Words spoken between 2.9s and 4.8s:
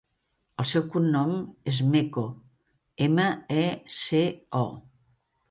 ema, e, ce, o.